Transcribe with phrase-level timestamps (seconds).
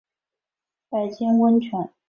[0.89, 1.91] 白金温泉